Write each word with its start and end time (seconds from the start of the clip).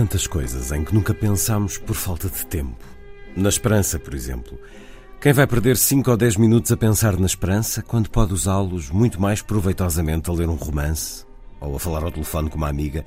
Tantas 0.00 0.26
coisas 0.26 0.72
em 0.72 0.82
que 0.82 0.94
nunca 0.94 1.12
pensamos 1.12 1.76
por 1.76 1.94
falta 1.94 2.26
de 2.26 2.46
tempo. 2.46 2.82
Na 3.36 3.50
esperança, 3.50 3.98
por 3.98 4.14
exemplo. 4.14 4.58
Quem 5.20 5.34
vai 5.34 5.46
perder 5.46 5.76
5 5.76 6.10
ou 6.10 6.16
10 6.16 6.38
minutos 6.38 6.72
a 6.72 6.76
pensar 6.76 7.18
na 7.18 7.26
esperança 7.26 7.82
quando 7.82 8.08
pode 8.08 8.32
usá-los 8.32 8.88
muito 8.88 9.20
mais 9.20 9.42
proveitosamente 9.42 10.30
a 10.30 10.32
ler 10.32 10.48
um 10.48 10.54
romance, 10.54 11.26
ou 11.60 11.76
a 11.76 11.78
falar 11.78 12.02
ao 12.02 12.10
telefone 12.10 12.48
com 12.48 12.56
uma 12.56 12.70
amiga, 12.70 13.04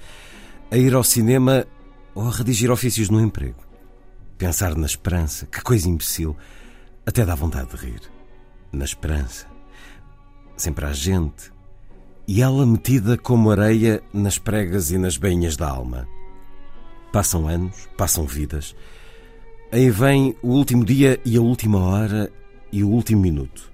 a 0.69 0.77
ir 0.77 0.93
ao 0.93 1.03
cinema 1.03 1.65
ou 2.13 2.27
a 2.27 2.29
redigir 2.29 2.69
ofícios 2.69 3.09
no 3.09 3.19
emprego? 3.19 3.63
Pensar 4.37 4.75
na 4.75 4.85
esperança, 4.85 5.47
que 5.47 5.63
coisa 5.63 5.89
imbecil, 5.89 6.37
até 7.07 7.25
dá 7.25 7.33
vontade 7.33 7.71
de 7.71 7.75
rir. 7.87 8.01
Na 8.71 8.85
esperança. 8.85 9.47
Sempre 10.55 10.85
há 10.85 10.93
gente. 10.93 11.51
E 12.27 12.43
ela 12.43 12.67
metida 12.67 13.17
como 13.17 13.49
areia 13.49 14.03
nas 14.13 14.37
pregas 14.37 14.91
e 14.91 14.99
nas 14.99 15.17
bainhas 15.17 15.57
da 15.57 15.67
alma. 15.67 16.07
Passam 17.13 17.47
anos, 17.47 17.87
passam 17.95 18.25
vidas. 18.25 18.75
Aí 19.71 19.91
vem 19.91 20.35
o 20.41 20.47
último 20.47 20.83
dia 20.83 21.21
e 21.23 21.37
a 21.37 21.41
última 21.41 21.77
hora 21.77 22.33
e 22.71 22.83
o 22.83 22.89
último 22.89 23.21
minuto. 23.21 23.71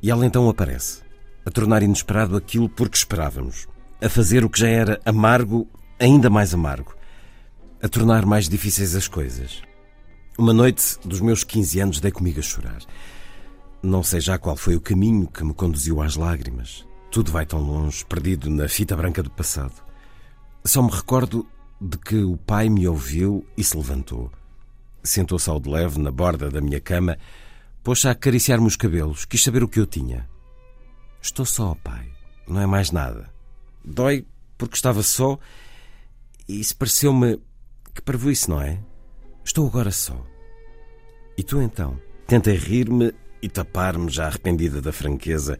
E 0.00 0.08
ela 0.08 0.24
então 0.24 0.48
aparece, 0.48 1.02
a 1.44 1.50
tornar 1.50 1.82
inesperado 1.82 2.36
aquilo 2.36 2.68
por 2.68 2.88
que 2.88 2.96
esperávamos, 2.96 3.66
a 4.00 4.08
fazer 4.08 4.44
o 4.44 4.48
que 4.48 4.60
já 4.60 4.68
era 4.68 5.00
amargo 5.04 5.68
ainda 5.98 6.30
mais 6.30 6.54
amargo, 6.54 6.94
a 7.82 7.88
tornar 7.88 8.24
mais 8.24 8.48
difíceis 8.48 8.94
as 8.94 9.08
coisas. 9.08 9.60
Uma 10.38 10.52
noite 10.52 10.96
dos 11.04 11.20
meus 11.20 11.42
15 11.42 11.80
anos 11.80 12.00
dei 12.00 12.12
comigo 12.12 12.38
a 12.38 12.42
chorar. 12.42 12.82
Não 13.82 14.04
sei 14.04 14.20
já 14.20 14.38
qual 14.38 14.54
foi 14.54 14.76
o 14.76 14.80
caminho 14.80 15.26
que 15.26 15.42
me 15.42 15.54
conduziu 15.54 16.00
às 16.00 16.14
lágrimas. 16.14 16.86
Tudo 17.10 17.32
vai 17.32 17.44
tão 17.44 17.60
longe, 17.60 18.04
perdido 18.04 18.48
na 18.48 18.68
fita 18.68 18.94
branca 18.94 19.24
do 19.24 19.30
passado. 19.30 19.74
Só 20.64 20.80
me 20.80 20.90
recordo 20.92 21.44
de 21.80 21.98
que 21.98 22.16
o 22.16 22.36
pai 22.36 22.68
me 22.68 22.86
ouviu 22.86 23.46
e 23.56 23.64
se 23.64 23.76
levantou. 23.76 24.30
Sentou-se 25.02 25.48
ao 25.50 25.60
de 25.60 25.68
leve 25.68 26.00
na 26.00 26.10
borda 26.10 26.50
da 26.50 26.60
minha 26.60 26.80
cama, 26.80 27.18
pôs-se 27.82 28.08
a 28.08 28.12
acariciar-me 28.12 28.66
os 28.66 28.76
cabelos, 28.76 29.24
quis 29.24 29.42
saber 29.42 29.62
o 29.62 29.68
que 29.68 29.80
eu 29.80 29.86
tinha. 29.86 30.28
Estou 31.20 31.44
só, 31.44 31.74
pai. 31.82 32.10
Não 32.46 32.60
é 32.60 32.66
mais 32.66 32.90
nada. 32.90 33.30
Dói 33.84 34.26
porque 34.56 34.76
estava 34.76 35.02
só 35.02 35.38
e 36.48 36.60
isso 36.60 36.76
pareceu-me 36.76 37.40
que 37.94 38.02
parvoíce, 38.02 38.48
não 38.48 38.60
é? 38.60 38.78
Estou 39.44 39.66
agora 39.66 39.90
só. 39.90 40.16
E 41.36 41.42
tu 41.42 41.60
então? 41.60 41.98
Tentei 42.26 42.56
rir-me 42.56 43.12
e 43.42 43.48
tapar-me, 43.48 44.10
já 44.10 44.26
arrependida 44.26 44.80
da 44.80 44.92
franqueza, 44.92 45.58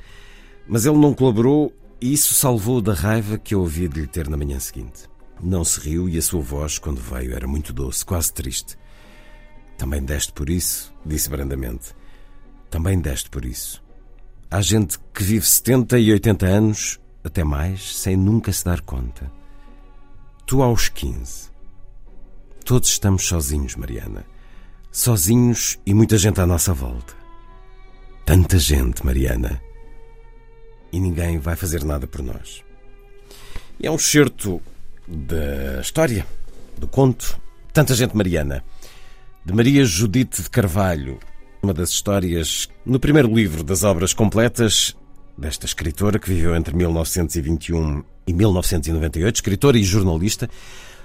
mas 0.66 0.86
ele 0.86 0.96
não 0.96 1.12
colaborou 1.12 1.72
e 2.00 2.12
isso 2.12 2.34
salvou 2.34 2.80
da 2.80 2.94
raiva 2.94 3.38
que 3.38 3.54
eu 3.54 3.60
ouvi 3.60 3.88
de 3.88 4.00
lhe 4.00 4.06
ter 4.06 4.28
na 4.28 4.36
manhã 4.36 4.58
seguinte. 4.58 5.08
Não 5.42 5.64
se 5.64 5.80
riu 5.80 6.08
e 6.08 6.16
a 6.16 6.22
sua 6.22 6.40
voz, 6.40 6.78
quando 6.78 7.00
veio, 7.00 7.34
era 7.34 7.46
muito 7.46 7.72
doce, 7.72 8.04
quase 8.04 8.32
triste. 8.32 8.77
Também 9.76 10.02
deste 10.02 10.32
por 10.32 10.48
isso, 10.48 10.94
disse 11.04 11.28
brandamente. 11.28 11.94
Também 12.70 13.00
deste 13.00 13.28
por 13.31 13.44
isso. 13.44 13.82
Há 14.50 14.60
gente 14.60 14.98
que 15.12 15.22
vive 15.22 15.44
70 15.44 15.98
e 15.98 16.12
80 16.12 16.47
anos, 16.47 17.00
até 17.22 17.42
mais, 17.42 17.97
sem 17.97 18.16
nunca 18.16 18.53
se 18.53 18.64
dar 18.64 18.81
conta. 18.81 19.31
Tu 20.47 20.62
aos 20.62 20.88
15. 20.88 21.50
Todos 22.64 22.88
estamos 22.88 23.26
sozinhos, 23.26 23.75
Mariana. 23.76 24.25
Sozinhos 24.92 25.78
e 25.84 25.92
muita 25.92 26.16
gente 26.16 26.41
à 26.41 26.47
nossa 26.47 26.72
volta. 26.72 27.14
Tanta 28.25 28.59
gente, 28.59 29.04
Mariana. 29.04 29.60
E 30.92 31.00
ninguém 31.00 31.38
vai 31.38 31.56
fazer 31.56 31.84
nada 31.84 32.06
por 32.06 32.22
nós. 32.22 32.62
E 33.80 33.86
é 33.86 33.91
um 33.91 33.98
certo 33.98 34.62
da 35.06 35.81
história, 35.81 36.26
do 36.78 36.87
conto. 36.87 37.38
Tanta 37.72 37.94
gente, 37.94 38.16
Mariana 38.16 38.62
de 39.44 39.53
Maria 39.53 39.84
Judite 39.84 40.42
de 40.42 40.48
Carvalho, 40.48 41.19
uma 41.62 41.75
das 41.75 41.91
histórias 41.91 42.66
no 42.84 42.98
primeiro 42.98 43.28
livro 43.28 43.62
das 43.62 43.84
obras 43.84 44.15
completas 44.15 44.97
desta 45.37 45.66
escritora 45.66 46.19
que 46.19 46.31
viveu 46.31 46.56
entre 46.56 46.75
1921 46.75 48.03
e 48.26 48.32
1998, 48.32 49.34
escritora 49.34 49.76
e 49.76 49.84
jornalista. 49.84 50.48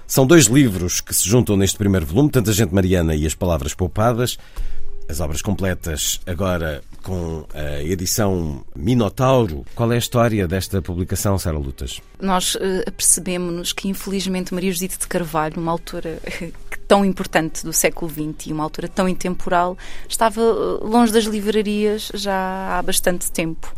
São 0.06 0.26
dois 0.26 0.46
livros 0.46 1.02
que 1.02 1.14
se 1.14 1.28
juntam 1.28 1.54
neste 1.54 1.76
primeiro 1.76 2.06
volume, 2.06 2.30
Tanta 2.30 2.50
Gente 2.52 2.74
Mariana 2.74 3.14
e 3.14 3.26
As 3.26 3.34
Palavras 3.34 3.74
Poupadas. 3.74 4.38
As 5.10 5.18
obras 5.18 5.42
completas 5.42 6.20
agora 6.24 6.84
com 7.02 7.44
a 7.52 7.82
edição 7.82 8.64
Minotauro. 8.76 9.66
Qual 9.74 9.90
é 9.90 9.96
a 9.96 9.98
história 9.98 10.46
desta 10.46 10.80
publicação, 10.80 11.36
Sara 11.36 11.58
Lutas? 11.58 12.00
Nós 12.20 12.54
uh, 12.54 12.60
apercebemos-nos 12.86 13.72
que, 13.72 13.88
infelizmente, 13.88 14.54
Maria 14.54 14.72
Judite 14.72 14.96
de 15.00 15.08
Carvalho, 15.08 15.60
uma 15.60 15.72
autora 15.72 16.20
tão 16.86 17.04
importante 17.04 17.64
do 17.64 17.72
século 17.72 18.08
XX 18.08 18.46
e 18.46 18.52
uma 18.52 18.62
altura 18.62 18.86
tão 18.86 19.08
intemporal, 19.08 19.76
estava 20.08 20.40
eh, 20.40 20.84
longe 20.84 21.12
das 21.12 21.24
livrarias 21.24 22.12
já 22.14 22.78
há 22.78 22.82
bastante 22.82 23.32
tempo. 23.32 23.74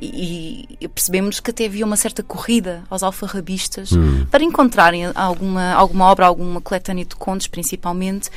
E, 0.00 0.76
e 0.80 0.86
percebemos 0.86 1.40
que 1.40 1.50
até 1.50 1.66
havia 1.66 1.84
uma 1.84 1.96
certa 1.96 2.22
corrida 2.22 2.84
aos 2.88 3.02
alfarrabistas 3.02 3.90
hum. 3.90 4.24
para 4.30 4.44
encontrarem 4.44 5.06
alguma, 5.12 5.72
alguma 5.72 6.04
obra, 6.04 6.26
alguma 6.26 6.60
coletânea 6.60 7.04
de 7.04 7.16
contos, 7.16 7.48
principalmente, 7.48 8.30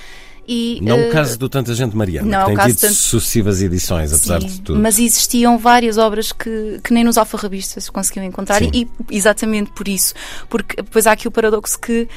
e, 0.47 0.79
não 0.81 0.99
uh, 0.99 1.07
o 1.07 1.11
caso 1.11 1.37
do 1.37 1.47
Tanta 1.47 1.73
Gente 1.73 1.95
Mariana, 1.95 2.27
não, 2.27 2.49
que 2.49 2.55
tem 2.55 2.65
tido 2.67 2.79
tanto... 2.81 2.93
sucessivas 2.93 3.61
edições, 3.61 4.11
apesar 4.11 4.41
Sim, 4.41 4.47
de 4.47 4.61
tudo. 4.61 4.79
Mas 4.79 4.99
existiam 4.99 5.57
várias 5.57 5.97
obras 5.97 6.31
que, 6.31 6.79
que 6.83 6.93
nem 6.93 7.03
nos 7.03 7.17
alfarrabistas 7.17 7.89
conseguiam 7.89 8.25
encontrar, 8.25 8.61
e, 8.61 8.69
e 8.73 8.87
exatamente 9.15 9.71
por 9.71 9.87
isso. 9.87 10.13
Porque 10.49 10.77
depois 10.77 11.05
há 11.07 11.11
aqui 11.11 11.27
o 11.27 11.31
paradoxo 11.31 11.79
que 11.79 12.07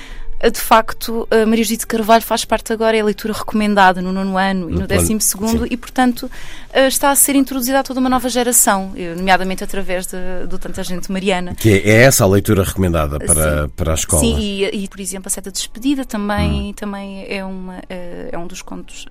de 0.50 0.60
facto, 0.60 1.26
a 1.30 1.46
Maria 1.46 1.64
Judite 1.64 1.86
Carvalho 1.86 2.22
faz 2.22 2.44
parte 2.44 2.72
agora, 2.72 2.96
é 2.96 3.00
a 3.00 3.04
leitura 3.04 3.32
recomendada 3.32 4.02
no 4.02 4.12
nono 4.12 4.36
ano 4.36 4.68
e 4.68 4.74
no, 4.74 4.80
no 4.80 4.86
décimo 4.86 5.20
segundo, 5.20 5.66
e, 5.70 5.76
portanto, 5.76 6.30
eh, 6.72 6.86
está 6.86 7.10
a 7.10 7.16
ser 7.16 7.34
introduzida 7.34 7.80
a 7.80 7.82
toda 7.82 8.00
uma 8.00 8.08
nova 8.08 8.28
geração, 8.28 8.92
eh, 8.96 9.14
nomeadamente 9.14 9.62
através 9.64 10.06
de, 10.06 10.46
do 10.48 10.58
Tanta 10.58 10.82
Gente 10.82 11.10
Mariana. 11.10 11.54
Que 11.54 11.70
é, 11.70 11.88
é 11.88 12.02
essa 12.02 12.24
a 12.24 12.26
leitura 12.26 12.62
recomendada 12.62 13.18
para, 13.18 13.68
para 13.68 13.92
a 13.92 13.94
escola? 13.94 14.20
Sim, 14.20 14.36
e, 14.38 14.84
e, 14.84 14.88
por 14.88 15.00
exemplo, 15.00 15.28
a 15.28 15.30
Seta 15.30 15.50
Despedida 15.50 16.04
também, 16.04 16.70
hum. 16.70 16.72
também 16.74 17.26
é, 17.28 17.44
uma, 17.44 17.82
eh, 17.88 18.28
é 18.32 18.38
um 18.38 18.46
dos 18.46 18.60
contos 18.60 19.06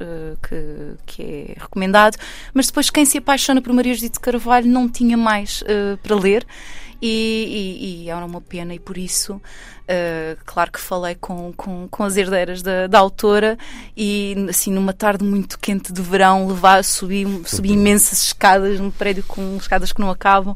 que, 0.48 0.96
que 1.06 1.22
é 1.24 1.56
recomendado, 1.58 2.18
mas 2.54 2.68
depois 2.68 2.90
quem 2.90 3.06
se 3.06 3.18
apaixona 3.18 3.62
por 3.62 3.74
Maria 3.74 3.94
Judite 3.94 4.20
Carvalho 4.20 4.68
não 4.68 4.90
tinha 4.90 5.18
mais 5.18 5.64
para 6.02 6.16
ler. 6.16 6.46
E, 7.06 7.76
e, 7.82 8.04
e, 8.06 8.10
era 8.10 8.26
uma 8.26 8.40
pena, 8.40 8.74
e 8.74 8.80
por 8.80 8.98
isso 8.98 9.42
Uh, 9.84 10.40
claro 10.46 10.72
que 10.72 10.80
falei 10.80 11.14
com, 11.14 11.52
com, 11.58 11.90
com 11.90 12.04
as 12.06 12.16
herdeiras 12.16 12.62
da, 12.62 12.88
da, 12.88 13.00
autora 13.00 13.58
e, 13.98 14.34
assim, 14.48 14.72
numa 14.72 14.94
tarde 14.94 15.26
muito 15.26 15.60
quente 15.60 15.92
de 15.92 16.02
verão, 16.02 16.48
levar, 16.48 16.86
subir, 16.86 17.28
subir 17.46 17.74
imensas 17.74 18.24
escadas, 18.24 18.80
num 18.80 18.90
prédio 18.90 19.26
com 19.28 19.58
escadas 19.58 19.92
que 19.92 20.00
não 20.00 20.10
acabam 20.10 20.56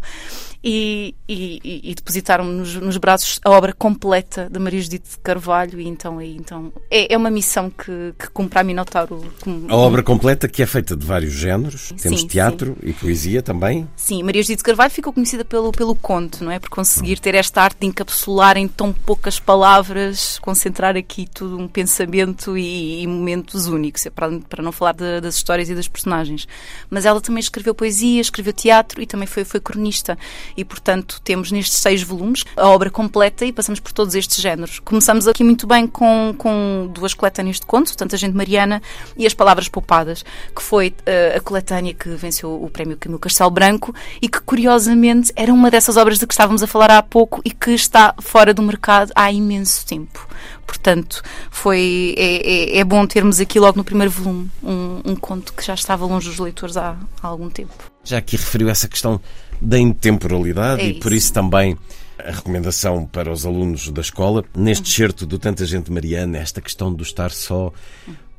e, 0.63 1.16
e, 1.28 1.91
e 1.91 1.95
depositaram-me 1.95 2.51
nos, 2.51 2.75
nos, 2.75 2.97
braços 2.97 3.40
a 3.44 3.50
obra 3.51 3.73
completa 3.73 4.49
de 4.52 4.59
Maria 4.59 4.82
Judite 4.82 5.11
de 5.11 5.17
Carvalho 5.20 5.79
e 5.79 5.87
então, 5.87 6.22
e, 6.22 6.35
então 6.35 6.73
é, 6.90 7.14
é 7.14 7.17
uma 7.17 7.29
missão 7.29 7.70
que, 7.70 8.14
que 8.17 8.29
cumpre 8.29 8.59
a 8.59 8.64
Minotauro. 8.64 9.23
Como, 9.41 9.72
a 9.72 9.76
obra 9.76 10.02
completa 10.02 10.47
que 10.47 10.61
é 10.64 10.66
feita 10.66 10.96
de 10.96 11.05
vários 11.05 11.34
géneros, 11.34 11.93
temos 12.02 12.22
sim, 12.22 12.28
teatro 12.28 12.76
sim. 12.82 12.90
e 12.90 12.93
poesia 12.93 13.41
também. 13.41 13.87
Sim, 13.96 14.23
Maria 14.23 14.41
Judite 14.41 14.58
de 14.58 14.64
Carvalho 14.64 14.91
ficou 14.91 15.14
conhecida 15.14 15.46
pelo, 15.46 15.72
pelo 15.72 15.96
conto, 15.96 16.43
não 16.43 16.52
é? 16.52 16.59
Por 16.59 16.70
conseguir 16.70 17.20
ter 17.20 17.35
esta 17.35 17.61
arte 17.61 17.79
de 17.79 17.87
encapsular 17.87 18.58
em 18.58 18.67
tão 18.67 18.91
poucas 18.91 19.40
palavras, 19.40 20.40
concentrar 20.40 20.97
aqui 20.97 21.28
tudo 21.32 21.58
um 21.58 21.67
pensamento 21.67 22.58
e, 22.58 23.03
e 23.03 23.08
momentos 23.08 23.67
únicos, 23.67 24.05
é 24.05 24.09
para, 24.09 24.40
para 24.40 24.64
não 24.64 24.72
falar 24.72 24.93
de, 24.93 25.22
das 25.22 25.35
histórias 25.35 25.70
e 25.70 25.76
das 25.76 25.87
personagens. 25.87 26.47
Mas 26.90 27.05
ela 27.05 27.22
também 27.22 27.40
escreveu 27.40 27.76
poesia, 27.76 28.20
escreveu 28.22 28.53
teatro 28.53 29.02
e 29.02 29.05
também 29.05 29.28
foi, 29.28 29.43
foi 29.43 29.59
cronista. 29.59 30.17
E, 30.55 30.64
portanto, 30.64 31.20
temos 31.23 31.52
nestes 31.52 31.79
seis 31.79 32.02
volumes 32.02 32.44
a 32.55 32.67
obra 32.67 32.90
completa 32.90 33.46
e 33.46 33.52
passamos 33.52 33.79
por 33.79 33.91
todos 33.91 34.16
estes 34.16 34.41
géneros. 34.41 34.79
Começamos 34.79 35.28
aqui 35.28 35.44
muito 35.44 35.67
bem 35.67 35.88
com, 35.88 36.34
com 36.38 36.90
duas 36.94 37.14
coletâneas 37.14 37.59
de 37.59 37.66
contos, 37.66 37.96
Tanta 37.96 38.17
Gente 38.17 38.35
Mariana 38.35 38.82
e 39.17 39.26
As 39.26 39.34
Palavras 39.34 39.67
Poupadas, 39.67 40.23
que 40.55 40.61
foi 40.61 40.90
uh, 40.90 41.38
a 41.38 41.40
coletânea 41.41 41.94
que 41.94 42.09
venceu 42.09 42.61
o 42.61 42.70
prémio 42.70 42.97
Camilo 42.97 43.20
Castelo 43.20 43.52
Branco 43.52 43.94
e 44.22 44.28
que, 44.29 44.41
curiosamente, 44.41 45.32
era 45.35 45.53
uma 45.53 45.70
dessas 45.72 45.97
obras 45.97 46.20
de 46.20 46.28
que 46.28 46.34
estávamos 46.34 46.64
a 46.64 46.67
falar 46.67 46.91
há 46.91 47.02
pouco 47.03 47.41
e 47.44 47.52
que 47.52 47.72
está 47.72 48.14
fora 48.20 48.53
do 48.53 48.61
mercado 48.61 49.11
há 49.16 49.32
imenso 49.32 49.85
tempo. 49.85 50.28
Portanto, 50.67 51.23
foi, 51.49 52.14
é, 52.17 52.76
é, 52.76 52.79
é 52.79 52.84
bom 52.84 53.08
termos 53.08 53.40
aqui 53.40 53.58
logo 53.59 53.78
no 53.78 53.84
primeiro 53.84 54.11
volume 54.11 54.52
um, 54.61 55.02
um 55.05 55.16
conto 55.16 55.53
que 55.53 55.66
já 55.66 55.73
estava 55.73 56.05
longe 56.05 56.28
dos 56.29 56.40
leitores 56.40 56.76
há, 56.76 56.97
há 57.23 57.28
algum 57.28 57.49
tempo. 57.49 57.73
Já 58.03 58.17
aqui 58.17 58.35
referiu 58.35 58.70
essa 58.70 58.88
questão 58.88 59.20
da 59.62 59.78
intemporalidade 59.78 60.82
É 60.82 60.88
e 60.88 60.94
por 60.96 61.12
isso 61.14 61.34
também 61.34 61.78
a 62.18 62.32
recomendação 62.32 63.06
para 63.06 63.32
os 63.32 63.46
alunos 63.46 63.90
da 63.90 64.02
escola, 64.02 64.44
neste 64.56 64.90
certo 64.90 65.26
do 65.26 65.38
Tanta 65.38 65.66
Gente 65.66 65.92
Mariana, 65.92 66.40
esta 66.40 66.59
questão 66.59 66.92
do 66.94 67.04
estar 67.04 67.32
só 67.32 67.72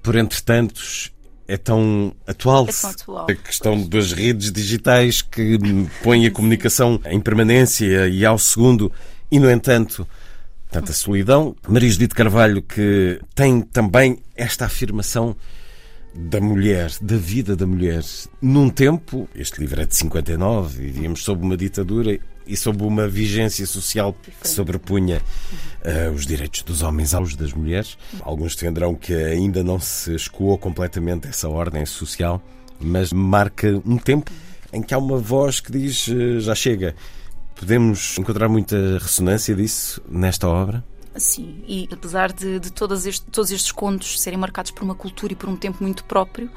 por 0.02 0.16
entretantos 0.16 1.12
é 1.46 1.56
tão 1.56 2.12
atual. 2.26 2.66
É 2.68 2.72
tão 2.72 2.90
atual. 2.90 3.26
A 3.30 3.34
questão 3.34 3.88
das 3.88 4.12
redes 4.12 4.52
digitais 4.52 5.22
que 5.22 5.58
põe 6.02 6.26
a 6.26 6.30
comunicação 6.30 7.00
em 7.06 7.20
permanência 7.20 8.08
e 8.08 8.24
ao 8.24 8.38
segundo, 8.38 8.92
e 9.30 9.40
no 9.40 9.50
entanto, 9.50 10.06
tanta 10.70 10.92
solidão. 10.92 11.56
Maria 11.66 11.90
Judite 11.90 12.14
Carvalho, 12.14 12.62
que 12.62 13.20
tem 13.34 13.62
também 13.62 14.18
esta 14.36 14.66
afirmação 14.66 15.34
da 16.14 16.40
mulher, 16.40 16.90
da 17.00 17.16
vida 17.16 17.54
da 17.54 17.66
mulher. 17.66 18.02
Num 18.40 18.68
tempo, 18.70 19.28
este 19.34 19.60
livro 19.60 19.80
é 19.80 19.86
de 19.86 19.94
59, 19.96 20.78
vivíamos 20.78 21.22
sob 21.24 21.42
uma 21.42 21.56
ditadura 21.56 22.18
e 22.46 22.56
sob 22.56 22.82
uma 22.82 23.06
vigência 23.06 23.66
social 23.66 24.16
que 24.40 24.48
sobrepunha 24.48 25.20
uh, 25.84 26.12
os 26.12 26.26
direitos 26.26 26.62
dos 26.62 26.82
homens 26.82 27.14
aos 27.14 27.36
das 27.36 27.52
mulheres. 27.52 27.98
Alguns 28.22 28.56
defenderão 28.56 28.94
que 28.94 29.12
ainda 29.12 29.62
não 29.62 29.78
se 29.78 30.14
escoou 30.14 30.56
completamente 30.56 31.28
essa 31.28 31.48
ordem 31.48 31.84
social, 31.84 32.42
mas 32.80 33.12
marca 33.12 33.80
um 33.84 33.98
tempo 33.98 34.32
em 34.72 34.82
que 34.82 34.94
há 34.94 34.98
uma 34.98 35.18
voz 35.18 35.60
que 35.60 35.70
diz 35.70 36.08
uh, 36.08 36.40
já 36.40 36.54
chega. 36.54 36.94
Podemos 37.54 38.16
encontrar 38.18 38.48
muita 38.48 38.98
ressonância 38.98 39.54
disso 39.54 40.00
nesta 40.08 40.48
obra? 40.48 40.84
Sim, 41.18 41.62
e 41.66 41.88
apesar 41.90 42.32
de, 42.32 42.60
de 42.60 42.70
todos, 42.70 43.04
estes, 43.06 43.72
contos 43.72 44.20
serem 44.20 44.38
marcados 44.38 44.70
por 44.70 44.84
uma 44.84 44.94
cultura 44.94 45.32
e 45.32 45.36
por 45.36 45.48
um 45.48 45.56
tempo 45.56 45.78
muito 45.82 46.04
próprio, 46.04 46.46
uh, 46.46 46.50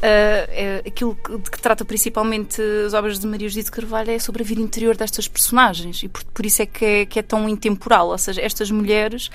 é, 0.00 0.82
aquilo 0.86 1.14
que, 1.14 1.38
de 1.38 1.50
que 1.50 1.60
trata 1.60 1.84
principalmente 1.84 2.60
as 2.86 2.94
obras 2.94 3.18
de 3.18 3.26
Maria 3.26 3.48
Judite 3.48 3.70
Carvalho 3.70 4.10
é 4.10 4.18
sobre 4.18 4.42
a 4.42 4.46
vida 4.46 4.60
interior 4.60 4.96
destas 4.96 5.28
personagens 5.28 6.02
e 6.02 6.08
por, 6.08 6.24
por 6.24 6.44
isso 6.44 6.62
é 6.62 6.66
que, 6.66 6.84
é 6.84 7.06
que 7.06 7.18
é 7.18 7.22
tão 7.22 7.48
intemporal. 7.48 8.08
Ou 8.08 8.18
seja, 8.18 8.40
estas 8.40 8.70
mulheres 8.70 9.30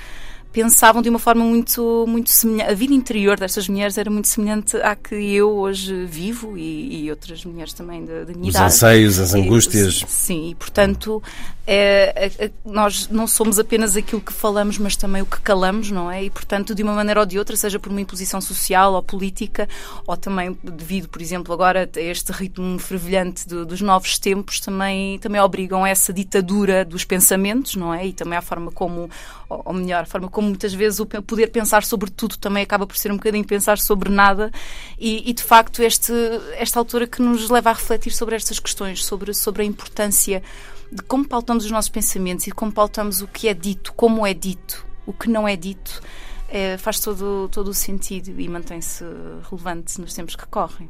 pensavam 0.53 1.01
de 1.01 1.09
uma 1.09 1.17
forma 1.19 1.43
muito, 1.43 2.05
muito 2.07 2.29
semelhante. 2.29 2.71
A 2.71 2.75
vida 2.75 2.93
interior 2.93 3.37
destas 3.39 3.67
mulheres 3.67 3.97
era 3.97 4.09
muito 4.09 4.27
semelhante 4.27 4.77
à 4.77 4.95
que 4.95 5.15
eu 5.15 5.49
hoje 5.49 6.05
vivo 6.05 6.57
e, 6.57 7.05
e 7.05 7.09
outras 7.09 7.43
mulheres 7.43 7.73
também 7.73 8.05
da, 8.05 8.23
da 8.23 8.33
minha 8.33 8.49
Os 8.49 8.55
idade. 8.55 8.65
anseios, 8.67 9.19
as 9.19 9.33
angústias. 9.33 10.03
sim, 10.07 10.51
e 10.51 10.55
portanto 10.55 11.21
é, 11.65 12.27
é, 12.37 12.45
é, 12.45 12.51
nós 12.65 13.07
não 13.09 13.25
somos 13.25 13.57
apenas 13.57 13.95
aquilo 13.95 14.19
que 14.21 14.33
falamos, 14.33 14.77
mas 14.77 14.95
também 14.97 15.21
o 15.21 15.25
que 15.25 15.39
calamos, 15.41 15.89
não 15.89 16.11
é? 16.11 16.23
E 16.25 16.29
portanto, 16.29 16.75
de 16.75 16.83
uma 16.83 16.93
maneira 16.93 17.21
ou 17.21 17.25
de 17.25 17.39
outra, 17.39 17.55
seja 17.55 17.79
por 17.79 17.89
uma 17.89 18.01
imposição 18.01 18.41
social 18.41 18.93
ou 18.93 19.01
política, 19.01 19.67
ou 20.05 20.15
também 20.17 20.57
devido, 20.61 21.07
por 21.07 21.21
exemplo, 21.21 21.53
agora 21.53 21.89
a 21.95 21.99
este 22.01 22.31
ritmo 22.33 22.77
fervilhante 22.79 23.47
do- 23.47 23.65
dos 23.65 23.79
novos 23.81 24.19
tempos, 24.19 24.59
também, 24.59 25.17
também 25.19 25.39
obrigam 25.39 25.85
a 25.85 25.89
essa 25.89 26.11
ditadura 26.11 26.83
dos 26.83 27.05
pensamentos, 27.05 27.75
não 27.77 27.93
é? 27.93 28.07
E 28.07 28.13
também 28.13 28.37
à 28.37 28.41
forma 28.41 28.69
como, 28.69 29.09
ou 29.49 29.73
melhor, 29.73 30.03
a 30.03 30.05
forma 30.05 30.27
como 30.27 30.42
muitas 30.43 30.73
vezes 30.73 30.99
o 30.99 31.05
poder 31.05 31.47
pensar 31.47 31.83
sobre 31.83 32.09
tudo 32.11 32.37
também 32.37 32.63
acaba 32.63 32.85
por 32.85 32.97
ser 32.97 33.11
um 33.11 33.15
bocadinho 33.15 33.45
pensar 33.45 33.77
sobre 33.77 34.09
nada, 34.09 34.51
e, 34.99 35.29
e, 35.29 35.33
de 35.33 35.43
facto 35.43 35.81
este, 35.81 36.13
esta 36.57 36.79
autora 36.79 37.07
que 37.07 37.21
nos 37.21 37.49
leva 37.49 37.69
a 37.69 37.73
refletir 37.73 38.11
sobre 38.13 38.35
estas 38.35 38.59
questões, 38.59 39.03
sobre, 39.03 39.33
sobre 39.33 39.63
a 39.63 39.65
importância 39.65 40.43
de 40.91 41.01
como 41.03 41.27
pautamos 41.27 41.65
os 41.65 41.71
nossos 41.71 41.89
pensamentos 41.89 42.45
e 42.47 42.51
como 42.51 42.71
pautamos 42.71 43.21
o 43.21 43.27
que 43.27 43.47
é 43.47 43.53
dito, 43.53 43.93
como 43.93 44.25
é 44.25 44.33
dito, 44.33 44.85
o 45.05 45.13
que 45.13 45.29
não 45.29 45.47
é 45.47 45.55
dito, 45.55 46.01
eh, 46.49 46.77
faz 46.77 46.99
todo, 46.99 47.49
todo 47.51 47.69
o 47.69 47.73
sentido 47.73 48.39
e 48.39 48.47
mantém-se 48.47 49.03
relevante 49.49 49.99
nos 49.99 50.13
tempos 50.13 50.35
que 50.35 50.45
correm. 50.45 50.89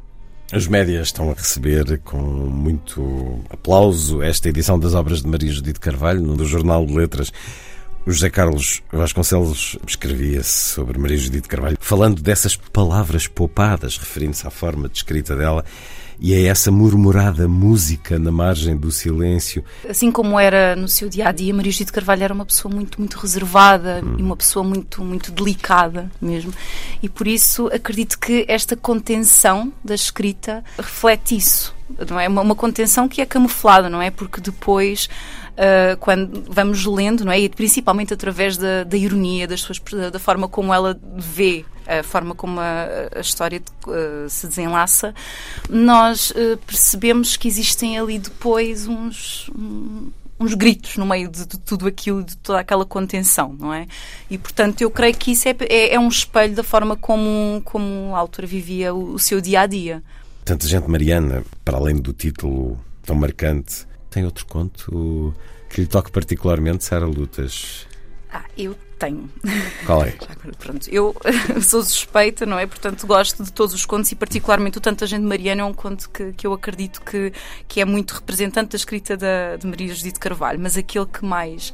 Os 0.52 0.68
médias 0.68 1.08
estão 1.08 1.30
a 1.30 1.34
receber 1.34 1.98
com 2.00 2.18
muito 2.18 3.40
aplauso 3.48 4.22
esta 4.22 4.48
edição 4.50 4.78
das 4.78 4.92
obras 4.92 5.22
de 5.22 5.28
Maria 5.28 5.50
Judite 5.50 5.80
Carvalho, 5.80 6.20
no 6.20 6.44
Jornal 6.44 6.84
de 6.84 6.94
Letras. 6.94 7.32
O 8.06 8.12
José 8.12 8.28
Carlos 8.28 8.82
Vasconcelos 8.92 9.78
escrevia-se 9.86 10.74
sobre 10.74 10.98
Maria 10.98 11.16
Judite 11.16 11.48
Carvalho, 11.48 11.78
falando 11.80 12.20
dessas 12.20 12.54
palavras 12.54 13.26
poupadas, 13.26 13.96
referindo-se 13.96 14.46
à 14.46 14.50
forma 14.50 14.90
de 14.90 14.98
escrita 14.98 15.34
dela 15.34 15.64
e 16.20 16.34
a 16.34 16.50
essa 16.50 16.70
murmurada 16.70 17.48
música 17.48 18.18
na 18.18 18.30
margem 18.30 18.76
do 18.76 18.92
silêncio. 18.92 19.64
Assim 19.88 20.12
como 20.12 20.38
era 20.38 20.76
no 20.76 20.86
seu 20.86 21.08
dia 21.08 21.28
a 21.28 21.32
dia, 21.32 21.54
Maria 21.54 21.72
Judite 21.72 21.92
Carvalho 21.92 22.24
era 22.24 22.34
uma 22.34 22.44
pessoa 22.44 22.72
muito, 22.72 23.00
muito 23.00 23.18
reservada 23.18 24.02
e 24.18 24.22
uma 24.22 24.36
pessoa 24.36 24.62
muito, 24.62 25.02
muito 25.02 25.32
delicada 25.32 26.10
mesmo. 26.20 26.52
E 27.02 27.08
por 27.08 27.26
isso 27.26 27.68
acredito 27.68 28.18
que 28.18 28.44
esta 28.46 28.76
contenção 28.76 29.72
da 29.82 29.94
escrita 29.94 30.62
reflete 30.76 31.36
isso. 31.36 31.74
Não 32.08 32.18
é 32.18 32.28
uma, 32.28 32.54
contenção 32.54 33.08
que 33.08 33.20
é 33.20 33.26
camuflada, 33.26 33.88
não 33.88 34.00
é? 34.00 34.10
Porque 34.10 34.40
depois, 34.40 35.08
ah, 35.56 35.96
quando 36.00 36.44
vamos 36.48 36.84
lendo, 36.86 37.24
não 37.24 37.32
é? 37.32 37.40
E 37.40 37.48
principalmente 37.48 38.12
através 38.14 38.56
da, 38.56 38.84
da 38.84 38.96
ironia, 38.96 39.46
das 39.46 39.60
suas, 39.60 39.78
da, 39.78 40.10
da 40.10 40.18
forma 40.18 40.48
como 40.48 40.72
ela 40.72 40.98
vê 41.16 41.64
a 41.86 42.02
forma 42.02 42.34
como 42.34 42.60
a, 42.60 42.86
a 43.14 43.20
história 43.20 43.62
uh, 43.86 44.28
se 44.28 44.46
desenlaça, 44.46 45.14
nós 45.68 46.30
uh, 46.30 46.56
percebemos 46.66 47.36
que 47.36 47.46
existem 47.46 47.98
ali 47.98 48.18
depois 48.18 48.86
uns. 48.86 49.50
Um, 49.56 50.10
uns 50.36 50.52
gritos 50.52 50.96
no 50.96 51.06
meio 51.06 51.30
de, 51.30 51.46
de, 51.46 51.58
tudo 51.58 51.86
aquilo, 51.86 52.22
de 52.22 52.36
toda 52.36 52.58
aquela 52.58 52.84
contenção, 52.84 53.56
não 53.58 53.72
é? 53.72 53.86
E 54.28 54.36
portanto 54.36 54.80
eu 54.82 54.90
creio 54.90 55.14
que 55.14 55.30
isso 55.30 55.48
é, 55.48 55.54
é, 55.60 55.94
é 55.94 56.00
um 56.00 56.08
espelho 56.08 56.54
da 56.56 56.64
forma 56.64 56.96
como, 56.96 57.62
como 57.64 58.14
a 58.14 58.18
autora 58.18 58.46
vivia 58.46 58.92
o, 58.92 59.14
o, 59.14 59.18
seu 59.18 59.40
dia 59.40 59.60
a 59.60 59.66
dia. 59.66 60.02
Tanta 60.44 60.66
gente 60.68 60.88
mariana, 60.90 61.42
para 61.64 61.78
além 61.78 61.96
do 61.96 62.12
título 62.12 62.78
tão 63.02 63.16
marcante, 63.16 63.86
tem 64.10 64.24
outro 64.24 64.44
conto 64.46 65.34
que 65.70 65.80
lhe 65.80 65.86
toque 65.86 66.12
particularmente, 66.12 66.84
Sara 66.84 67.06
Lutas? 67.06 67.86
Ah, 68.30 68.44
eu 68.56 68.76
tenho. 68.98 69.30
Qual 69.86 70.04
é? 70.04 70.14
Pronto, 70.58 70.88
eu 70.90 71.14
sou 71.62 71.82
suspeita, 71.82 72.44
não 72.44 72.58
é? 72.58 72.66
Portanto, 72.66 73.06
gosto 73.06 73.42
de 73.42 73.52
todos 73.52 73.74
os 73.74 73.86
contos 73.86 74.12
e, 74.12 74.14
particularmente, 74.14 74.76
o 74.76 74.80
Tanta 74.80 75.06
Gente 75.06 75.22
Mariana 75.22 75.62
é 75.62 75.64
um 75.64 75.72
conto 75.72 76.10
que, 76.10 76.32
que 76.32 76.46
eu 76.46 76.52
acredito 76.52 77.00
que, 77.00 77.32
que 77.66 77.80
é 77.80 77.84
muito 77.84 78.12
representante 78.12 78.70
da 78.70 78.76
escrita 78.76 79.16
da, 79.16 79.56
de 79.56 79.66
Maria 79.66 79.94
Judite 79.94 80.20
Carvalho, 80.20 80.60
mas 80.60 80.76
aquele 80.76 81.06
que 81.06 81.24
mais 81.24 81.72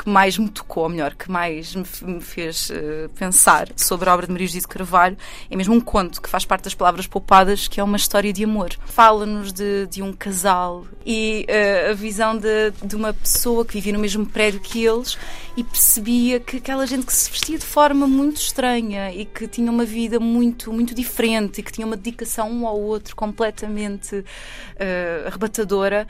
que 0.00 0.08
mais 0.08 0.38
me 0.38 0.48
tocou, 0.48 0.84
ou 0.84 0.88
melhor, 0.88 1.14
que 1.14 1.30
mais 1.30 1.74
me 1.74 2.20
fez 2.22 2.70
uh, 2.70 3.10
pensar 3.18 3.68
sobre 3.76 4.08
a 4.08 4.14
obra 4.14 4.26
de 4.26 4.32
Maria 4.32 4.46
Judite 4.46 4.66
Carvalho 4.66 5.14
é 5.50 5.54
mesmo 5.54 5.74
um 5.74 5.80
conto 5.80 6.22
que 6.22 6.28
faz 6.28 6.42
parte 6.46 6.64
das 6.64 6.74
Palavras 6.74 7.06
Poupadas, 7.06 7.68
que 7.68 7.78
é 7.78 7.84
uma 7.84 7.98
história 7.98 8.32
de 8.32 8.42
amor. 8.42 8.70
Fala-nos 8.86 9.52
de, 9.52 9.86
de, 9.88 10.02
um 10.02 10.10
casal 10.10 10.86
e 11.04 11.44
uh, 11.50 11.90
a 11.90 11.92
visão 11.92 12.34
de, 12.34 12.70
de, 12.82 12.96
uma 12.96 13.12
pessoa 13.12 13.62
que 13.62 13.74
vivia 13.74 13.92
no 13.92 13.98
mesmo 13.98 14.24
prédio 14.24 14.58
que 14.60 14.82
eles 14.82 15.18
e 15.54 15.62
percebia 15.62 16.40
que 16.40 16.56
aquela 16.56 16.86
gente 16.86 17.04
que 17.04 17.12
se 17.12 17.30
vestia 17.30 17.58
de 17.58 17.66
forma 17.66 18.06
muito 18.06 18.36
estranha 18.36 19.12
e 19.12 19.26
que 19.26 19.46
tinha 19.46 19.70
uma 19.70 19.84
vida 19.84 20.18
muito, 20.18 20.72
muito 20.72 20.94
diferente 20.94 21.60
e 21.60 21.62
que 21.62 21.72
tinha 21.72 21.86
uma 21.86 21.96
dedicação 21.96 22.50
um 22.50 22.66
ao 22.66 22.80
outro 22.80 23.14
completamente 23.14 24.16
uh, 24.16 25.26
arrebatadora, 25.26 26.06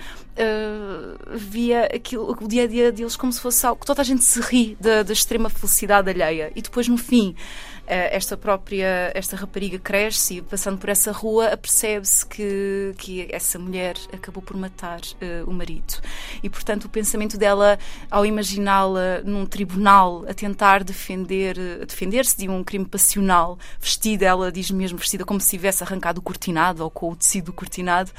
via 1.34 1.84
aquilo, 1.84 2.34
o 2.40 2.48
dia 2.48 2.64
a 2.64 2.66
dia 2.66 2.90
deles 2.90 3.14
como 3.14 3.30
se 3.30 3.38
fosse 3.40 3.66
algo 3.66 3.79
que 3.80 3.86
toda 3.86 4.02
a 4.02 4.04
gente 4.04 4.22
se 4.22 4.40
ri 4.40 4.76
da, 4.80 5.02
da 5.02 5.12
extrema 5.12 5.48
felicidade 5.48 6.10
alheia. 6.10 6.52
E 6.54 6.62
depois 6.62 6.86
no 6.86 6.98
fim 6.98 7.34
esta 7.90 8.36
própria 8.36 9.10
esta 9.14 9.36
rapariga 9.36 9.78
cresce 9.78 10.36
e 10.36 10.42
passando 10.42 10.78
por 10.78 10.88
essa 10.88 11.10
rua 11.10 11.48
apercebe-se 11.48 12.24
que, 12.24 12.94
que 12.96 13.28
essa 13.30 13.58
mulher 13.58 13.96
acabou 14.12 14.42
por 14.42 14.56
matar 14.56 15.00
uh, 15.00 15.50
o 15.50 15.52
marido. 15.52 15.94
E 16.42 16.48
portanto 16.48 16.84
o 16.84 16.88
pensamento 16.88 17.36
dela 17.36 17.78
ao 18.08 18.24
imaginá-la 18.24 19.22
num 19.24 19.44
tribunal 19.44 20.24
a 20.28 20.34
tentar 20.34 20.84
defender 20.84 21.56
defender-se 21.84 22.38
de 22.38 22.48
um 22.48 22.62
crime 22.62 22.84
passional 22.84 23.58
vestida 23.80 24.26
ela 24.26 24.52
diz 24.52 24.70
mesmo 24.70 24.98
vestida 24.98 25.24
como 25.24 25.40
se 25.40 25.50
tivesse 25.50 25.82
arrancado 25.82 26.20
o 26.20 26.22
cortinado 26.22 26.84
ou 26.84 26.90
com 26.90 27.10
o 27.10 27.16
tecido 27.16 27.52
cortinado 27.52 28.12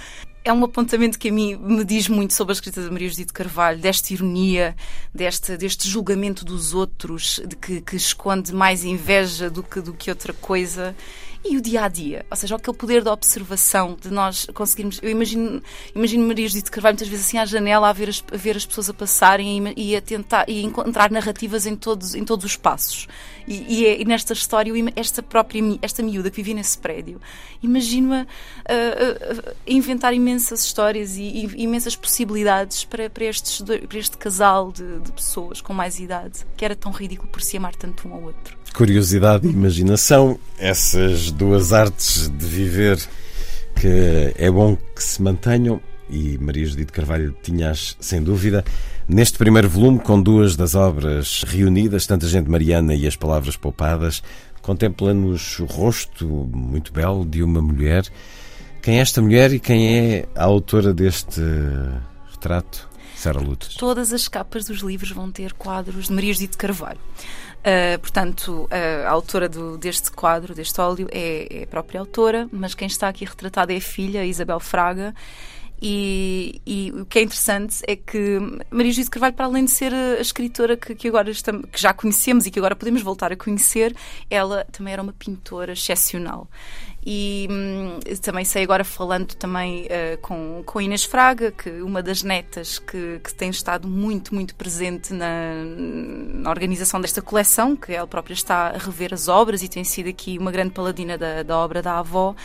é 0.44 0.52
um 0.52 0.64
apontamento 0.64 1.20
que 1.20 1.30
a 1.30 1.32
mim 1.32 1.56
me 1.56 1.86
diz 1.86 2.08
muito 2.08 2.34
sobre 2.34 2.52
a 2.52 2.56
escrita 2.56 2.82
de 2.82 2.90
Maria 2.90 3.10
Judite 3.10 3.32
Carvalho, 3.32 3.80
desta 3.80 4.12
ironia, 4.12 4.76
deste, 5.14 5.56
deste 5.56 5.88
julgamento 5.88 6.44
dos 6.44 6.74
outros, 6.74 7.40
de 7.46 7.56
que, 7.56 7.80
que 7.82 7.96
esconde 7.96 8.54
mais 8.54 8.84
inveja 8.84 9.50
do 9.50 9.62
que, 9.62 9.80
do 9.80 9.94
que 9.94 10.10
outra 10.10 10.34
coisa. 10.34 10.96
e 11.44 11.58
o 11.58 11.62
dia 11.62 11.84
a 11.84 11.88
dia, 11.88 12.26
ou 12.30 12.38
seja, 12.38 12.56
aquele 12.56 12.78
poder 12.78 13.04
da 13.04 13.14
observação, 13.14 13.98
de 14.00 14.10
nós 14.12 14.48
conseguirmos. 14.54 15.00
Eu 15.02 15.10
imagino, 15.10 15.62
imagino 15.94 16.28
Maria 16.28 16.48
Judite 16.48 16.72
Carvalho 16.72 16.94
muitas 16.94 17.08
vezes 17.08 17.26
assim 17.28 17.38
à 17.38 17.46
janela 17.46 17.90
a 17.90 17.94
ver 17.94 18.10
as, 18.10 18.24
a 18.32 18.38
ver 18.38 18.58
as 18.58 18.66
pessoas 18.66 18.90
a 18.90 18.94
passarem 18.94 19.74
e, 19.76 19.92
e 19.92 19.96
a 19.96 20.02
tentar 20.02 20.50
e 20.50 20.64
encontrar 20.64 21.12
narrativas 21.12 21.68
em 21.68 21.76
todos, 21.76 22.16
em 22.16 22.24
todos 22.24 22.46
os 22.46 22.56
passos. 22.56 23.08
E, 23.48 23.82
e, 23.82 23.86
é, 23.86 24.02
e 24.02 24.06
nesta 24.06 24.34
história, 24.34 24.74
esta 24.96 25.22
própria 25.22 25.62
esta 25.82 26.02
miúda 26.04 26.30
que 26.30 26.38
vivia 26.38 26.56
nesse 26.56 26.78
prédio, 26.78 27.20
imagino-a 27.62 28.26
inventar 29.68 30.14
imensas 30.14 30.64
histórias 30.64 31.18
e, 31.18 31.22
e 31.22 31.64
imensas 31.64 31.96
possibilidades 31.96 32.84
para, 32.84 33.10
para, 33.10 33.26
estes, 33.26 33.62
para 33.62 33.98
este 33.98 34.18
casal 34.18 34.72
de, 34.72 35.00
de 35.00 35.12
pessoas 35.12 35.62
com 35.62 35.74
mais 35.74 36.00
idade, 36.00 36.46
que 36.56 36.66
era 36.66 36.76
tão 36.76 36.92
ridículo 36.92 37.30
por 37.30 37.42
se 37.42 37.58
amar 37.58 37.76
tanto 37.76 38.08
um 38.08 38.14
ao 38.14 38.24
outro. 38.24 38.58
Curiosidade 38.74 39.48
e 39.48 39.52
imaginação, 39.52 40.40
essas 40.58 41.32
duas 41.32 41.74
artes 41.74 42.30
de 42.30 42.46
viver 42.46 42.98
que 43.76 44.34
é 44.38 44.50
bom 44.50 44.76
que 44.76 45.04
se 45.04 45.22
mantenham 45.22 45.82
e 46.10 46.38
Maria 46.38 46.66
Judite 46.66 46.92
Carvalho 46.92 47.36
tinhas, 47.42 47.96
sem 48.00 48.22
dúvida, 48.22 48.66
neste 49.08 49.38
primeiro 49.38 49.70
volume, 49.70 50.00
com 50.00 50.22
duas 50.22 50.56
das 50.56 50.76
obras 50.76 51.44
reunidas, 51.44 52.06
Tanta 52.06 52.28
Gente 52.28 52.50
Mariana 52.50 52.94
e 52.96 53.08
As 53.08 53.16
Palavras 53.16 53.56
Poupadas, 53.56 54.24
contempla-nos 54.62 55.60
o 55.60 55.66
rosto 55.66 56.28
muito 56.54 56.94
belo 56.94 57.26
de 57.26 57.44
uma 57.44 57.62
mulher. 57.62 58.06
Quem 58.82 58.98
é 58.98 59.02
esta 59.02 59.22
mulher 59.22 59.54
e 59.54 59.60
quem 59.60 59.98
é 59.98 60.26
a 60.36 60.44
autora 60.44 60.94
deste 60.94 61.42
retrato? 62.32 62.90
Sara 63.22 63.40
Lutas. 63.40 63.76
Todas 63.76 64.12
as 64.12 64.28
capas 64.28 64.66
dos 64.66 64.80
livros 64.80 65.12
vão 65.12 65.32
ter 65.32 65.54
quadros 65.54 66.08
de 66.08 66.14
Maria 66.14 66.34
Judite 66.34 66.58
Carvalho. 66.58 67.00
Uh, 67.62 68.00
portanto, 68.00 68.64
uh, 68.64 69.08
a 69.08 69.12
autora 69.12 69.48
do, 69.48 69.78
deste 69.78 70.12
quadro, 70.12 70.56
deste 70.56 70.82
óleo, 70.82 71.08
é, 71.12 71.60
é, 71.60 71.64
a 71.64 71.68
própria 71.68 72.00
autora, 72.00 72.50
mas 72.52 72.74
quem 72.74 72.88
está 72.88 73.08
aqui 73.08 73.24
retratada 73.24 73.72
é 73.72 73.78
a 73.78 73.82
filha, 73.82 74.26
Isabel 74.26 74.60
Fraga. 74.60 75.14
E, 75.82 76.62
e, 76.64 76.92
o 76.92 77.06
que 77.06 77.18
é 77.18 77.24
interessante 77.24 77.82
é 77.88 77.96
que 77.96 78.38
Maria 78.70 78.92
Judite 78.92 79.10
Carvalho, 79.10 79.34
para 79.34 79.46
além 79.46 79.66
de 79.66 79.72
ser 79.72 79.92
a 79.92 80.22
escritora 80.22 80.78
que, 80.78 80.94
que 80.94 81.08
agora 81.08 81.32
estamos, 81.32 81.66
que 81.72 81.82
já 81.82 81.92
conhecemos 81.92 82.46
e 82.46 82.52
que 82.52 82.60
agora 82.60 82.76
podemos 82.76 83.02
voltar 83.02 83.32
a 83.32 83.36
conhecer, 83.36 83.96
ela 84.30 84.64
também 84.72 84.94
era 84.94 85.02
uma 85.02 85.14
pintora 85.14 85.74
excepcional. 85.74 86.48
E 87.04 87.48
hum, 87.50 88.00
também 88.22 88.46
sei 88.46 88.64
agora 88.64 88.84
falando 88.84 89.34
também 89.34 89.86
uh, 89.86 90.18
com, 90.22 90.62
com 90.64 90.80
Inês 90.80 91.04
Fraga, 91.04 91.52
que 91.52 91.82
uma 91.82 92.04
das 92.04 92.22
netas 92.22 92.78
que, 92.78 93.20
que 93.24 93.34
tem 93.34 93.50
estado 93.50 93.88
muito, 93.88 94.36
muito 94.36 94.54
presente 94.54 95.12
na, 95.12 95.64
na 95.66 96.50
organização 96.50 97.02
desta 97.02 97.22
coleção, 97.22 97.76
que 97.76 97.92
ela 97.92 98.06
própria 98.06 98.36
está 98.36 98.68
a 98.68 98.78
rever 98.78 99.14
as 99.14 99.28
obras 99.28 99.64
e 99.64 99.68
tem 99.68 99.84
sido 99.84 100.10
aqui 100.10 100.38
uma 100.38 100.52
grande 100.52 100.72
paladina 100.72 101.18
da, 101.18 101.42
da 101.42 101.58
obra 101.58 101.82
da 101.82 101.98
avó. 101.98 102.36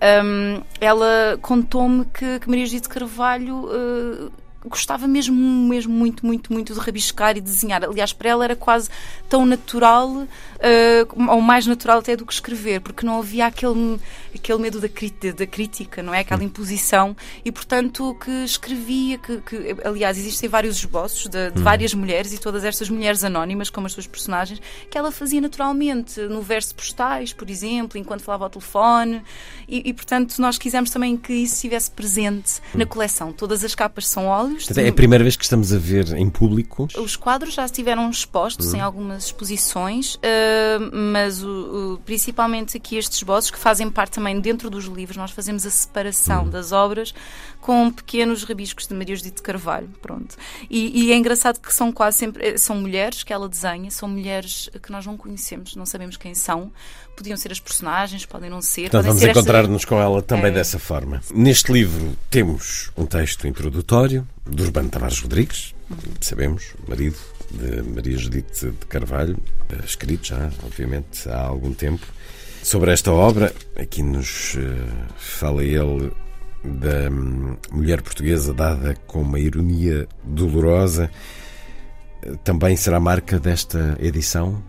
Um, 0.00 0.62
ela 0.80 1.38
contou-me 1.42 2.04
que, 2.04 2.38
que 2.38 2.48
Maria 2.48 2.66
Judite 2.66 2.88
Carvalho 2.88 3.64
uh, 3.64 4.30
gostava 4.68 5.06
mesmo, 5.06 5.34
mesmo 5.34 5.92
muito, 5.92 6.24
muito, 6.24 6.52
muito 6.52 6.74
de 6.74 6.80
rabiscar 6.80 7.36
e 7.36 7.40
desenhar. 7.40 7.84
Aliás, 7.84 8.12
para 8.12 8.30
ela 8.30 8.44
era 8.44 8.56
quase 8.56 8.88
tão 9.28 9.46
natural, 9.46 10.08
uh, 10.10 11.30
ou 11.30 11.40
mais 11.40 11.66
natural 11.66 11.98
até 11.98 12.16
do 12.16 12.26
que 12.26 12.32
escrever, 12.32 12.80
porque 12.80 13.04
não 13.04 13.18
havia 13.18 13.46
aquele, 13.46 13.98
aquele 14.34 14.58
medo 14.58 14.80
da, 14.80 14.88
da 14.88 15.46
crítica, 15.46 16.02
não 16.02 16.12
é? 16.12 16.20
Aquela 16.20 16.40
hum. 16.42 16.46
imposição. 16.46 17.16
E, 17.44 17.52
portanto, 17.52 18.16
que 18.22 18.30
escrevia, 18.44 19.18
que, 19.18 19.38
que 19.38 19.76
aliás, 19.84 20.18
existem 20.18 20.48
vários 20.48 20.76
esboços 20.76 21.28
de, 21.28 21.50
de, 21.50 21.60
hum. 21.60 21.62
várias 21.62 21.94
mulheres 21.94 22.32
e 22.32 22.38
todas 22.38 22.64
estas 22.64 22.90
mulheres 22.90 23.24
anónimas, 23.24 23.70
como 23.70 23.86
as 23.86 23.92
suas 23.92 24.06
personagens, 24.06 24.60
que 24.90 24.98
ela 24.98 25.10
fazia 25.10 25.40
naturalmente, 25.40 26.20
no 26.20 26.42
verso 26.42 26.74
postais, 26.74 27.32
por 27.32 27.48
exemplo, 27.50 27.98
enquanto 27.98 28.22
falava 28.22 28.44
ao 28.44 28.50
telefone. 28.50 29.22
E, 29.68 29.88
e 29.88 29.92
portanto, 29.92 30.38
nós 30.38 30.58
quisemos 30.58 30.90
também 30.90 31.16
que 31.16 31.32
isso 31.32 31.54
estivesse 31.54 31.90
presente 31.90 32.60
hum. 32.74 32.78
na 32.78 32.86
coleção. 32.86 33.32
Todas 33.32 33.64
as 33.64 33.74
capas 33.74 34.08
são 34.08 34.26
óleos 34.26 34.55
quadros. 34.64 34.86
É 34.86 34.88
a 34.88 34.92
primeira 34.92 35.24
vez 35.24 35.36
que 35.36 35.44
estamos 35.44 35.72
a 35.72 35.78
ver 35.78 36.12
em 36.16 36.28
público? 36.28 36.88
Os 36.96 37.16
quadros 37.16 37.54
já 37.54 37.64
estiveram 37.64 38.08
expostos 38.10 38.72
em 38.74 38.80
algumas 38.80 39.26
exposições, 39.26 40.14
uh, 40.16 40.20
mas 40.92 41.42
principalmente 42.04 42.76
aqui 42.76 42.96
estes 42.96 43.18
esboços 43.18 43.50
que 43.50 43.58
fazem 43.58 43.90
parte 43.90 44.12
também 44.12 44.40
dentro 44.40 44.70
dos 44.70 44.86
livros, 44.86 45.16
nós 45.16 45.30
fazemos 45.30 45.66
a 45.66 45.70
separação 45.70 46.44
uhum. 46.44 46.50
das 46.50 46.72
obras 46.72 47.14
com 47.60 47.90
pequenos 47.90 48.44
rabiscos 48.44 48.86
de 48.86 48.94
Maria 48.94 49.16
Judite 49.16 49.42
Carvalho, 49.42 49.88
pronto. 50.00 50.36
E, 50.70 51.06
e, 51.06 51.12
é 51.12 51.16
engraçado 51.16 51.58
que 51.58 51.74
são 51.74 51.90
quase 51.90 52.18
sempre, 52.18 52.46
eh, 52.46 52.56
são 52.56 52.76
mulheres 52.76 53.24
que 53.24 53.32
ela 53.32 53.48
desenha, 53.48 53.90
são 53.90 54.08
mulheres 54.08 54.70
que 54.80 54.92
nós 54.92 55.04
não 55.04 55.16
conhecemos, 55.16 55.74
não 55.74 55.84
sabemos 55.84 56.16
quem 56.16 56.32
são, 56.32 56.70
podiam 57.16 57.36
ser 57.36 57.50
as 57.50 57.58
personagens, 57.58 58.24
podem 58.24 58.48
não 58.48 58.62
ser. 58.62 58.86
Então 58.86 59.02
vamos 59.02 59.20
encontrar-nos 59.20 59.82
esta... 59.82 59.88
com 59.88 60.00
ela 60.00 60.22
também 60.22 60.52
é. 60.52 60.54
dessa 60.54 60.78
forma. 60.78 61.20
Neste 61.34 61.72
livro 61.72 62.16
temos 62.30 62.92
um 62.96 63.04
texto 63.04 63.48
introdutório 63.48 64.24
do 64.46 64.62
Urbano 64.62 64.88
Tavares 64.88 65.20
Rodrigues, 65.20 65.74
sabemos, 66.20 66.74
marido 66.86 67.16
de 67.50 67.82
Maria 67.82 68.16
Judite 68.16 68.70
de 68.70 68.86
Carvalho, 68.86 69.36
eh, 69.70 69.84
escrito 69.84 70.28
já, 70.28 70.50
obviamente, 70.64 71.28
há 71.28 71.40
algum 71.40 71.72
tempo. 71.72 72.06
Sobre 72.62 72.92
esta 72.92 73.12
obra, 73.12 73.54
aqui 73.76 74.02
nos 74.02 74.54
uh, 74.54 74.60
fala 75.16 75.62
ele 75.62 76.10
da 76.64 77.08
hum, 77.10 77.56
mulher 77.70 78.02
portuguesa 78.02 78.52
dada 78.52 78.94
com 79.06 79.22
uma 79.22 79.38
ironia 79.38 80.08
dolorosa. 80.24 81.10
Também 82.42 82.76
será 82.76 82.98
marca 82.98 83.38
desta 83.38 83.96
edição 84.00 84.60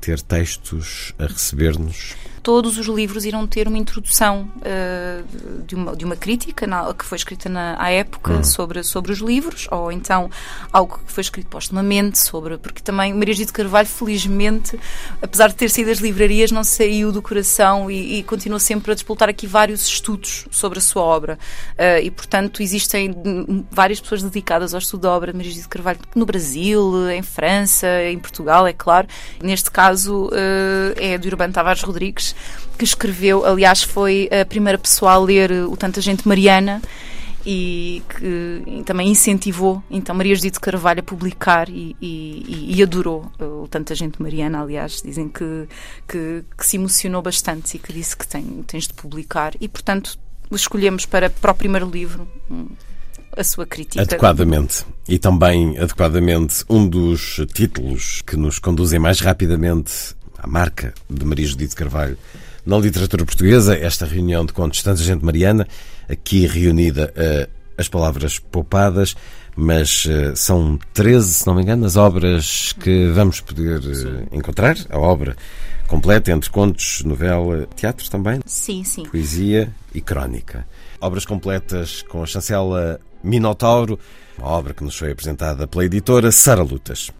ter 0.00 0.20
textos 0.20 1.14
a 1.18 1.26
receber-nos 1.26 2.16
todos 2.46 2.78
os 2.78 2.86
livros 2.86 3.24
irão 3.24 3.44
ter 3.44 3.66
uma 3.66 3.76
introdução 3.76 4.48
uh, 4.58 5.64
de, 5.66 5.74
uma, 5.74 5.96
de 5.96 6.04
uma 6.04 6.14
crítica 6.14 6.64
na, 6.64 6.94
que 6.94 7.04
foi 7.04 7.18
escrita 7.18 7.48
na, 7.48 7.74
à 7.76 7.90
época 7.90 8.34
uhum. 8.34 8.44
sobre, 8.44 8.84
sobre 8.84 9.10
os 9.10 9.18
livros, 9.18 9.66
ou 9.68 9.90
então 9.90 10.30
algo 10.72 11.00
que 11.04 11.10
foi 11.12 11.22
escrito 11.22 11.48
postumamente 11.48 12.20
sobre, 12.20 12.56
porque 12.56 12.80
também 12.80 13.12
Maria 13.12 13.34
Gito 13.34 13.52
Carvalho, 13.52 13.88
felizmente, 13.88 14.78
apesar 15.20 15.48
de 15.48 15.56
ter 15.56 15.68
saído 15.68 15.90
das 15.90 15.98
livrarias, 15.98 16.52
não 16.52 16.62
saiu 16.62 17.10
do 17.10 17.20
coração 17.20 17.90
e, 17.90 18.20
e 18.20 18.22
continuou 18.22 18.60
sempre 18.60 18.92
a 18.92 18.94
disputar 18.94 19.28
aqui 19.28 19.48
vários 19.48 19.84
estudos 19.84 20.46
sobre 20.48 20.78
a 20.78 20.82
sua 20.82 21.02
obra. 21.02 21.40
Uh, 21.72 22.00
e, 22.00 22.12
portanto, 22.12 22.62
existem 22.62 23.12
várias 23.72 24.00
pessoas 24.00 24.22
dedicadas 24.22 24.72
ao 24.72 24.78
estudo 24.78 25.00
da 25.00 25.10
obra 25.10 25.32
de 25.32 25.36
Maria 25.36 25.50
Gito 25.50 25.68
Carvalho 25.68 25.98
no 26.14 26.24
Brasil, 26.24 27.10
em 27.10 27.22
França, 27.22 28.04
em 28.04 28.20
Portugal, 28.20 28.68
é 28.68 28.72
claro. 28.72 29.08
Neste 29.42 29.68
caso, 29.68 30.26
uh, 30.26 30.94
é 30.94 31.18
de 31.18 31.26
Urbano 31.26 31.52
Tavares 31.52 31.82
Rodrigues, 31.82 32.35
que 32.78 32.84
escreveu, 32.84 33.44
aliás, 33.44 33.82
foi 33.82 34.28
a 34.30 34.44
primeira 34.44 34.78
pessoa 34.78 35.12
a 35.12 35.18
ler 35.18 35.50
o 35.52 35.76
Tanta 35.76 36.00
Gente 36.00 36.26
Mariana 36.26 36.82
e 37.46 38.02
que 38.08 38.62
e 38.66 38.82
também 38.82 39.08
incentivou 39.08 39.80
então 39.88 40.12
Maria 40.16 40.34
Judite 40.34 40.58
Carvalho 40.58 40.98
a 40.98 41.02
publicar 41.02 41.68
e, 41.68 41.94
e, 42.02 42.74
e, 42.76 42.82
adorou 42.82 43.30
o 43.38 43.68
Tanta 43.68 43.94
Gente 43.94 44.20
Mariana, 44.20 44.60
aliás, 44.60 45.00
dizem 45.00 45.28
que, 45.28 45.68
que, 46.08 46.44
que, 46.58 46.66
se 46.66 46.76
emocionou 46.76 47.22
bastante 47.22 47.76
e 47.76 47.78
que 47.78 47.92
disse 47.92 48.16
que 48.16 48.26
tem, 48.26 48.64
tens 48.66 48.88
de 48.88 48.94
publicar 48.94 49.54
e 49.60 49.68
portanto 49.68 50.18
escolhemos 50.50 51.06
para, 51.06 51.30
para 51.30 51.52
o 51.52 51.54
primeiro 51.54 51.88
livro 51.88 52.28
a 53.36 53.44
sua 53.44 53.66
crítica. 53.66 54.02
Adequadamente. 54.02 54.84
E 55.06 55.18
também, 55.18 55.76
adequadamente, 55.78 56.64
um 56.68 56.88
dos 56.88 57.40
títulos 57.52 58.22
que 58.22 58.36
nos 58.36 58.58
conduzem 58.58 58.98
mais 58.98 59.20
rapidamente 59.20 60.15
marca 60.46 60.94
de 61.10 61.24
Maria 61.24 61.46
Judite 61.46 61.74
Carvalho 61.74 62.16
na 62.64 62.78
literatura 62.78 63.24
portuguesa, 63.24 63.76
esta 63.76 64.04
reunião 64.04 64.44
de 64.44 64.52
contos 64.52 64.82
Tanta 64.82 65.00
Gente 65.00 65.24
Mariana, 65.24 65.66
aqui 66.08 66.46
reunida 66.46 67.12
uh, 67.16 67.50
as 67.78 67.88
palavras 67.88 68.38
poupadas, 68.38 69.14
mas 69.54 70.04
uh, 70.06 70.34
são 70.34 70.78
13, 70.92 71.32
se 71.32 71.46
não 71.46 71.54
me 71.54 71.62
engano, 71.62 71.86
as 71.86 71.96
obras 71.96 72.72
que 72.80 73.06
vamos 73.08 73.40
poder 73.40 73.78
uh, 73.78 74.26
encontrar, 74.36 74.76
a 74.90 74.98
obra 74.98 75.36
completa 75.86 76.32
entre 76.32 76.50
contos, 76.50 77.02
novela, 77.04 77.68
teatro 77.76 78.10
também? 78.10 78.40
Sim, 78.44 78.82
sim. 78.82 79.04
Poesia 79.04 79.72
e 79.94 80.00
crónica. 80.00 80.66
Obras 81.00 81.24
completas 81.24 82.02
com 82.02 82.22
a 82.22 82.26
chancela 82.26 83.00
Minotauro, 83.22 83.98
uma 84.36 84.48
obra 84.48 84.74
que 84.74 84.82
nos 84.82 84.96
foi 84.96 85.12
apresentada 85.12 85.66
pela 85.68 85.84
editora 85.84 86.32
Sara 86.32 86.62
Lutas. 86.62 87.12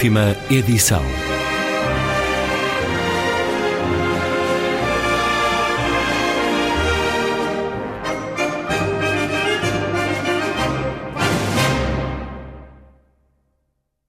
Última 0.00 0.34
edição. 0.50 1.29